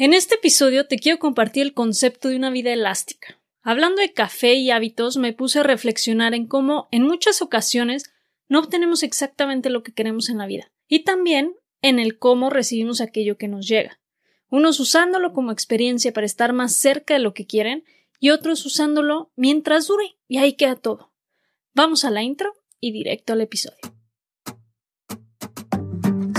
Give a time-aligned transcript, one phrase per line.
[0.00, 3.36] En este episodio te quiero compartir el concepto de una vida elástica.
[3.62, 8.04] Hablando de café y hábitos, me puse a reflexionar en cómo en muchas ocasiones
[8.48, 13.00] no obtenemos exactamente lo que queremos en la vida y también en el cómo recibimos
[13.00, 13.98] aquello que nos llega.
[14.50, 17.82] Unos usándolo como experiencia para estar más cerca de lo que quieren
[18.20, 21.10] y otros usándolo mientras dure y ahí queda todo.
[21.74, 23.97] Vamos a la intro y directo al episodio.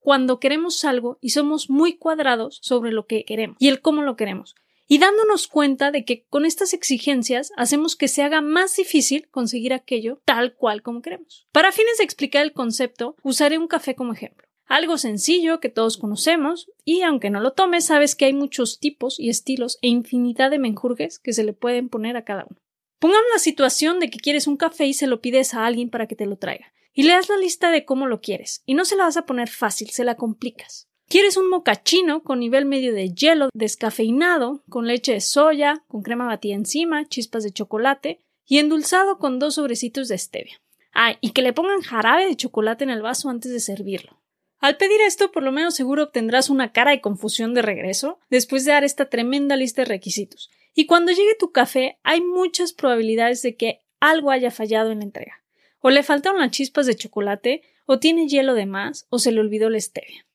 [0.00, 4.16] cuando queremos algo y somos muy cuadrados sobre lo que queremos y el cómo lo
[4.16, 4.54] queremos.
[4.88, 9.72] Y dándonos cuenta de que con estas exigencias hacemos que se haga más difícil conseguir
[9.72, 11.46] aquello tal cual como queremos.
[11.52, 14.48] Para fines de explicar el concepto, usaré un café como ejemplo.
[14.66, 19.20] Algo sencillo que todos conocemos y aunque no lo tomes, sabes que hay muchos tipos
[19.20, 22.58] y estilos e infinidad de menjurjes que se le pueden poner a cada uno.
[22.98, 26.06] Pongamos la situación de que quieres un café y se lo pides a alguien para
[26.08, 28.84] que te lo traiga y le das la lista de cómo lo quieres, y no
[28.84, 30.88] se la vas a poner fácil, se la complicas.
[31.08, 36.26] ¿Quieres un mocachino con nivel medio de hielo, descafeinado, con leche de soya, con crema
[36.26, 40.60] batida encima, chispas de chocolate y endulzado con dos sobrecitos de stevia?
[40.94, 44.20] Ah, y que le pongan jarabe de chocolate en el vaso antes de servirlo.
[44.60, 48.64] Al pedir esto, por lo menos seguro obtendrás una cara de confusión de regreso después
[48.64, 50.50] de dar esta tremenda lista de requisitos.
[50.74, 55.04] Y cuando llegue tu café, hay muchas probabilidades de que algo haya fallado en la
[55.04, 55.40] entrega
[55.80, 59.40] o le faltaron las chispas de chocolate, o tiene hielo de más, o se le
[59.40, 60.26] olvidó la stevia.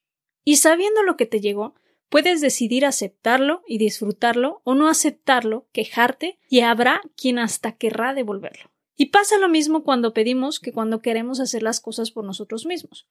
[0.44, 1.76] Y sabiendo lo que te llegó,
[2.10, 8.72] puedes decidir aceptarlo y disfrutarlo o no aceptarlo, quejarte, y habrá quien hasta querrá devolverlo.
[8.96, 13.08] Y pasa lo mismo cuando pedimos que cuando queremos hacer las cosas por nosotros mismos.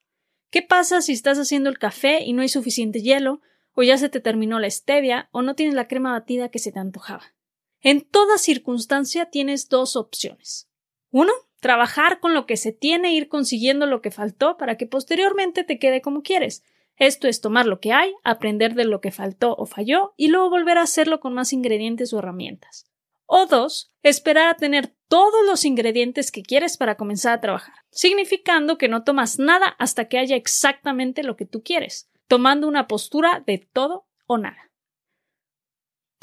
[0.50, 3.40] ¿Qué pasa si estás haciendo el café y no hay suficiente hielo,
[3.74, 6.72] o ya se te terminó la stevia, o no tienes la crema batida que se
[6.72, 7.34] te antojaba?
[7.80, 10.70] En toda circunstancia tienes dos opciones.
[11.10, 11.32] Uno,
[11.64, 15.78] trabajar con lo que se tiene ir consiguiendo lo que faltó para que posteriormente te
[15.78, 16.62] quede como quieres.
[16.98, 20.50] Esto es tomar lo que hay, aprender de lo que faltó o falló y luego
[20.50, 22.84] volver a hacerlo con más ingredientes o herramientas.
[23.24, 28.76] O dos, esperar a tener todos los ingredientes que quieres para comenzar a trabajar, significando
[28.76, 33.42] que no tomas nada hasta que haya exactamente lo que tú quieres, tomando una postura
[33.46, 34.70] de todo o nada.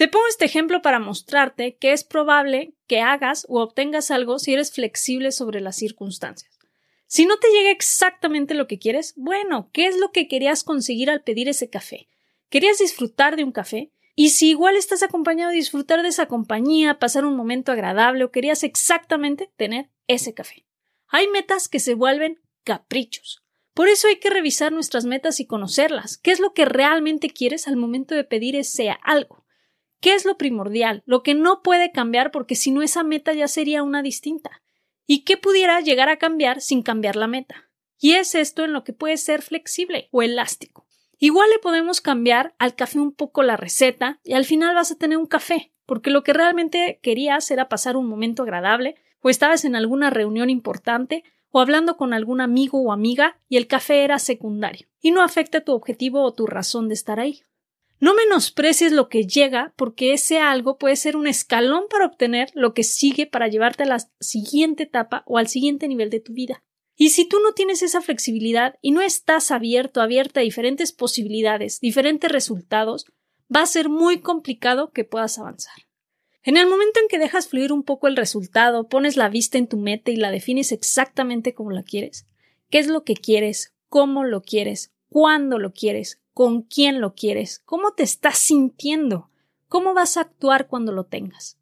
[0.01, 4.51] Te pongo este ejemplo para mostrarte que es probable que hagas o obtengas algo si
[4.51, 6.57] eres flexible sobre las circunstancias.
[7.05, 11.11] Si no te llega exactamente lo que quieres, bueno, ¿qué es lo que querías conseguir
[11.11, 12.07] al pedir ese café?
[12.49, 13.91] ¿Querías disfrutar de un café?
[14.15, 18.63] Y si igual estás acompañado disfrutar de esa compañía, pasar un momento agradable o querías
[18.63, 20.65] exactamente tener ese café.
[21.09, 23.43] Hay metas que se vuelven caprichos.
[23.75, 26.17] Por eso hay que revisar nuestras metas y conocerlas.
[26.17, 29.40] ¿Qué es lo que realmente quieres al momento de pedir ese algo?
[30.01, 31.03] ¿Qué es lo primordial?
[31.05, 34.61] Lo que no puede cambiar porque si no esa meta ya sería una distinta.
[35.05, 37.69] ¿Y qué pudiera llegar a cambiar sin cambiar la meta?
[37.99, 40.87] Y es esto en lo que puede ser flexible o elástico.
[41.19, 44.97] Igual le podemos cambiar al café un poco la receta y al final vas a
[44.97, 49.65] tener un café, porque lo que realmente querías era pasar un momento agradable, o estabas
[49.65, 54.17] en alguna reunión importante, o hablando con algún amigo o amiga y el café era
[54.17, 57.43] secundario, y no afecta tu objetivo o tu razón de estar ahí.
[58.01, 62.73] No menosprecies lo que llega porque ese algo puede ser un escalón para obtener lo
[62.73, 66.63] que sigue para llevarte a la siguiente etapa o al siguiente nivel de tu vida.
[66.95, 71.79] Y si tú no tienes esa flexibilidad y no estás abierto, abierta a diferentes posibilidades,
[71.79, 73.05] diferentes resultados,
[73.55, 75.75] va a ser muy complicado que puedas avanzar.
[76.41, 79.67] En el momento en que dejas fluir un poco el resultado, pones la vista en
[79.67, 82.25] tu meta y la defines exactamente como la quieres,
[82.71, 87.59] qué es lo que quieres, cómo lo quieres, cuándo lo quieres, con quién lo quieres,
[87.65, 89.29] cómo te estás sintiendo,
[89.67, 91.57] cómo vas a actuar cuando lo tengas.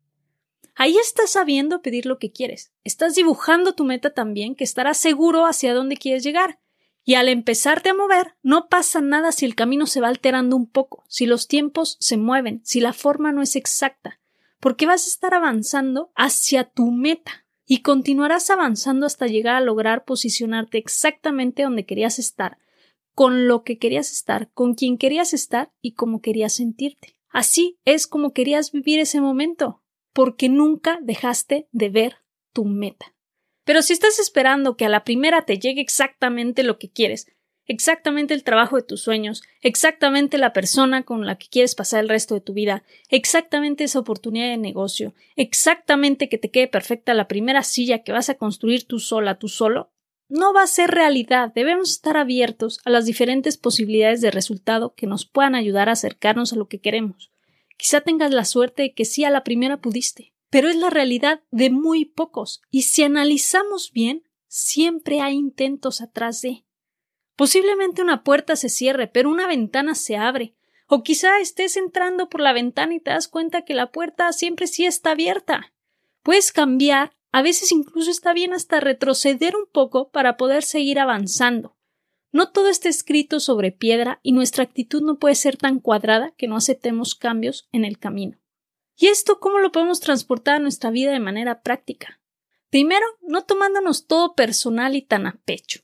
[0.75, 2.71] Ahí estás sabiendo pedir lo que quieres.
[2.85, 6.59] Estás dibujando tu meta también, que estarás seguro hacia dónde quieres llegar.
[7.03, 10.67] Y al empezarte a mover, no pasa nada si el camino se va alterando un
[10.67, 14.21] poco, si los tiempos se mueven, si la forma no es exacta,
[14.59, 20.05] porque vas a estar avanzando hacia tu meta y continuarás avanzando hasta llegar a lograr
[20.05, 22.57] posicionarte exactamente donde querías estar,
[23.19, 27.19] con lo que querías estar, con quien querías estar y cómo querías sentirte.
[27.27, 29.83] Así es como querías vivir ese momento,
[30.13, 32.15] porque nunca dejaste de ver
[32.53, 33.13] tu meta.
[33.65, 37.27] Pero si estás esperando que a la primera te llegue exactamente lo que quieres,
[37.65, 42.07] exactamente el trabajo de tus sueños, exactamente la persona con la que quieres pasar el
[42.07, 47.27] resto de tu vida, exactamente esa oportunidad de negocio, exactamente que te quede perfecta la
[47.27, 49.91] primera silla que vas a construir tú sola, tú solo,
[50.29, 51.51] no va a ser realidad.
[51.53, 56.53] Debemos estar abiertos a las diferentes posibilidades de resultado que nos puedan ayudar a acercarnos
[56.53, 57.31] a lo que queremos.
[57.77, 61.41] Quizá tengas la suerte de que sí a la primera pudiste, pero es la realidad
[61.51, 66.65] de muy pocos, y si analizamos bien, siempre hay intentos atrás de.
[67.35, 70.55] Posiblemente una puerta se cierre, pero una ventana se abre.
[70.87, 74.67] O quizá estés entrando por la ventana y te das cuenta que la puerta siempre
[74.67, 75.71] sí está abierta.
[76.23, 81.75] Puedes cambiar a veces incluso está bien hasta retroceder un poco para poder seguir avanzando.
[82.31, 86.47] No todo está escrito sobre piedra y nuestra actitud no puede ser tan cuadrada que
[86.47, 88.37] no aceptemos cambios en el camino.
[88.95, 92.19] ¿Y esto cómo lo podemos transportar a nuestra vida de manera práctica?
[92.69, 95.81] Primero, no tomándonos todo personal y tan a pecho.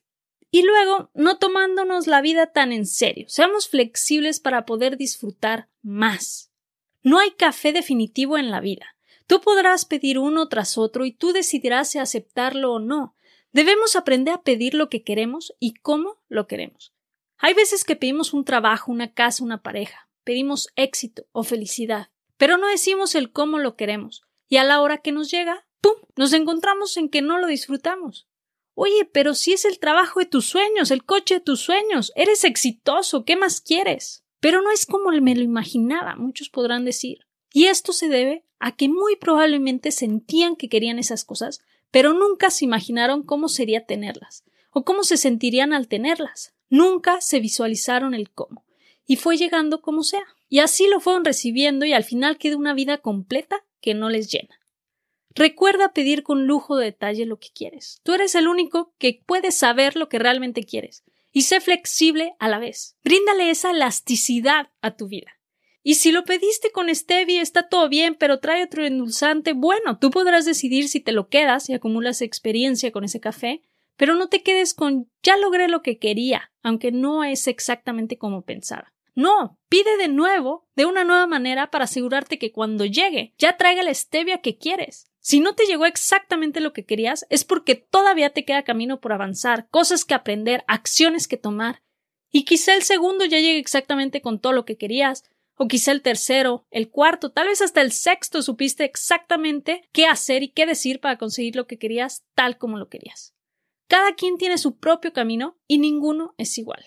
[0.51, 3.25] Y luego, no tomándonos la vida tan en serio.
[3.27, 6.51] Seamos flexibles para poder disfrutar más.
[7.01, 8.94] No hay café definitivo en la vida.
[9.27, 13.15] Tú podrás pedir uno tras otro y tú decidirás si aceptarlo o no.
[13.51, 16.93] Debemos aprender a pedir lo que queremos y cómo lo queremos.
[17.37, 22.57] Hay veces que pedimos un trabajo, una casa, una pareja, pedimos éxito o felicidad, pero
[22.57, 25.95] no decimos el cómo lo queremos, y a la hora que nos llega, ¡pum!
[26.15, 28.27] nos encontramos en que no lo disfrutamos.
[28.73, 32.43] Oye, pero si es el trabajo de tus sueños, el coche de tus sueños, eres
[32.43, 34.25] exitoso, ¿qué más quieres?
[34.39, 37.25] Pero no es como me lo imaginaba, muchos podrán decir.
[37.53, 42.49] Y esto se debe a que muy probablemente sentían que querían esas cosas, pero nunca
[42.49, 46.55] se imaginaron cómo sería tenerlas, o cómo se sentirían al tenerlas.
[46.67, 48.65] Nunca se visualizaron el cómo.
[49.05, 50.25] Y fue llegando como sea.
[50.49, 54.31] Y así lo fueron recibiendo y al final queda una vida completa que no les
[54.31, 54.59] llena.
[55.35, 57.99] Recuerda pedir con lujo de detalle lo que quieres.
[58.01, 61.03] Tú eres el único que puede saber lo que realmente quieres.
[61.31, 62.97] Y sé flexible a la vez.
[63.03, 65.34] Bríndale esa elasticidad a tu vida.
[65.87, 70.09] Y si lo pediste con stevia está todo bien, pero trae otro endulzante, bueno, tú
[70.09, 73.61] podrás decidir si te lo quedas y acumulas experiencia con ese café,
[73.95, 78.41] pero no te quedes con ya logré lo que quería, aunque no es exactamente como
[78.41, 78.95] pensaba.
[79.13, 83.83] No, pide de nuevo, de una nueva manera, para asegurarte que cuando llegue ya traiga
[83.83, 85.11] la stevia que quieres.
[85.19, 89.13] Si no te llegó exactamente lo que querías, es porque todavía te queda camino por
[89.13, 91.83] avanzar, cosas que aprender, acciones que tomar.
[92.31, 95.23] Y quizá el segundo ya llegue exactamente con todo lo que querías,
[95.57, 100.43] o quizá el tercero, el cuarto, tal vez hasta el sexto supiste exactamente qué hacer
[100.43, 103.33] y qué decir para conseguir lo que querías tal como lo querías.
[103.87, 106.83] Cada quien tiene su propio camino y ninguno es igual.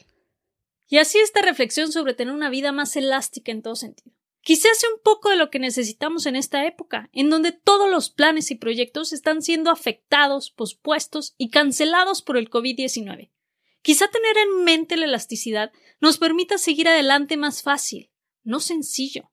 [0.89, 4.17] Y así esta reflexión sobre tener una vida más elástica en todo sentido.
[4.41, 8.09] Quizá sea un poco de lo que necesitamos en esta época, en donde todos los
[8.09, 13.31] planes y proyectos están siendo afectados, pospuestos y cancelados por el COVID-19.
[13.83, 18.11] Quizá tener en mente la elasticidad nos permita seguir adelante más fácil,
[18.45, 19.31] no sencillo,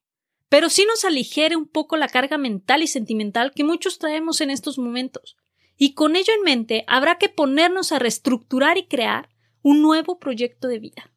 [0.49, 4.51] pero sí nos aligere un poco la carga mental y sentimental que muchos traemos en
[4.51, 5.37] estos momentos.
[5.77, 9.29] Y con ello en mente habrá que ponernos a reestructurar y crear
[9.61, 11.11] un nuevo proyecto de vida.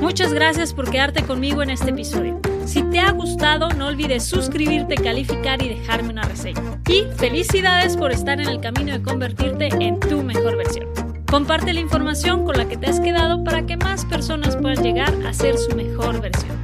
[0.00, 2.40] Muchas gracias por quedarte conmigo en este episodio.
[2.66, 6.82] Si te ha gustado, no olvides suscribirte, calificar y dejarme una reseña.
[6.88, 11.03] Y felicidades por estar en el camino de convertirte en tu mejor versión.
[11.34, 15.12] Comparte la información con la que te has quedado para que más personas puedan llegar
[15.26, 16.56] a ser su mejor versión.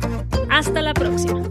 [0.49, 1.43] Hasta la próxima.